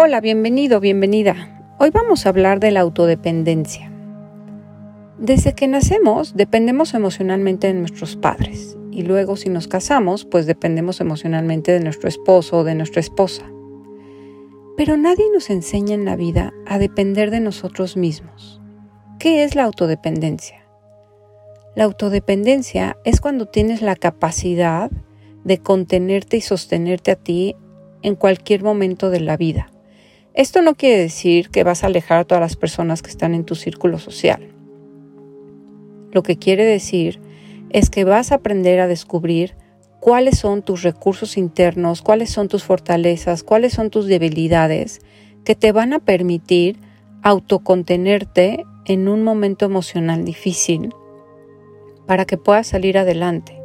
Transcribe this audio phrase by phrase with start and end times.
[0.00, 1.74] Hola, bienvenido, bienvenida.
[1.80, 3.90] Hoy vamos a hablar de la autodependencia.
[5.18, 11.00] Desde que nacemos dependemos emocionalmente de nuestros padres y luego si nos casamos pues dependemos
[11.00, 13.42] emocionalmente de nuestro esposo o de nuestra esposa.
[14.76, 18.60] Pero nadie nos enseña en la vida a depender de nosotros mismos.
[19.18, 20.64] ¿Qué es la autodependencia?
[21.74, 24.92] La autodependencia es cuando tienes la capacidad
[25.42, 27.56] de contenerte y sostenerte a ti
[28.02, 29.72] en cualquier momento de la vida
[30.38, 33.44] esto no quiere decir que vas a alejar a todas las personas que están en
[33.44, 34.52] tu círculo social.
[36.12, 37.20] Lo que quiere decir
[37.70, 39.56] es que vas a aprender a descubrir
[39.98, 45.00] cuáles son tus recursos internos, cuáles son tus fortalezas, cuáles son tus debilidades
[45.44, 46.78] que te van a permitir
[47.24, 50.94] autocontenerte en un momento emocional difícil
[52.06, 53.60] para que puedas salir adelante.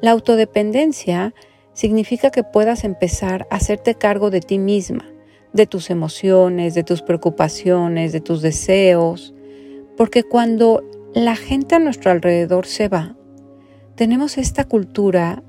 [0.00, 1.34] La autodependencia
[1.72, 5.04] significa que puedas empezar a hacerte cargo de ti misma,
[5.52, 9.34] de tus emociones, de tus preocupaciones, de tus deseos,
[9.96, 10.84] porque cuando
[11.14, 13.16] la gente a nuestro alrededor se va,
[13.96, 15.42] tenemos esta cultura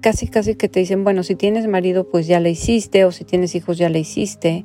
[0.00, 3.24] casi casi que te dicen, bueno, si tienes marido pues ya le hiciste o si
[3.24, 4.64] tienes hijos ya le hiciste.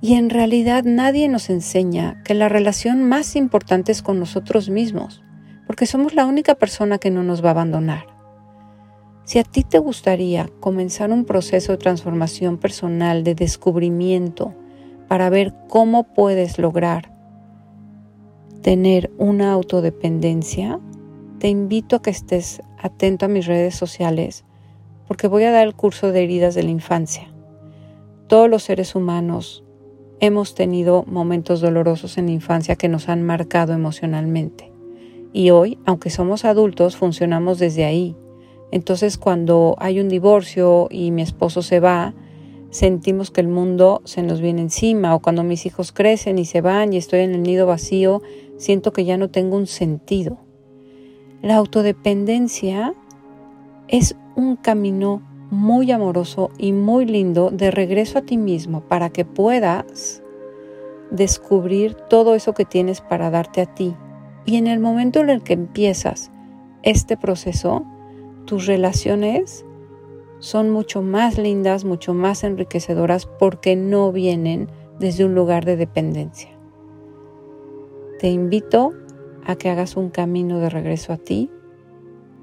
[0.00, 5.22] Y en realidad nadie nos enseña que la relación más importante es con nosotros mismos,
[5.66, 8.13] porque somos la única persona que no nos va a abandonar.
[9.24, 14.54] Si a ti te gustaría comenzar un proceso de transformación personal, de descubrimiento,
[15.08, 17.10] para ver cómo puedes lograr
[18.60, 20.78] tener una autodependencia,
[21.38, 24.44] te invito a que estés atento a mis redes sociales
[25.06, 27.32] porque voy a dar el curso de heridas de la infancia.
[28.26, 29.64] Todos los seres humanos
[30.20, 34.72] hemos tenido momentos dolorosos en la infancia que nos han marcado emocionalmente.
[35.32, 38.16] Y hoy, aunque somos adultos, funcionamos desde ahí
[38.74, 42.12] entonces cuando hay un divorcio y mi esposo se va,
[42.70, 46.60] sentimos que el mundo se nos viene encima o cuando mis hijos crecen y se
[46.60, 48.20] van y estoy en el nido vacío,
[48.56, 50.38] siento que ya no tengo un sentido.
[51.40, 52.94] La autodependencia
[53.86, 59.24] es un camino muy amoroso y muy lindo de regreso a ti mismo para que
[59.24, 60.20] puedas
[61.12, 63.94] descubrir todo eso que tienes para darte a ti.
[64.46, 66.32] Y en el momento en el que empiezas
[66.82, 67.86] este proceso,
[68.44, 69.64] tus relaciones
[70.38, 74.68] son mucho más lindas, mucho más enriquecedoras porque no vienen
[74.98, 76.50] desde un lugar de dependencia.
[78.18, 78.92] Te invito
[79.44, 81.50] a que hagas un camino de regreso a ti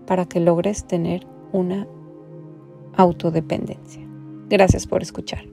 [0.05, 1.87] para que logres tener una
[2.95, 4.05] autodependencia.
[4.49, 5.45] Gracias por escuchar.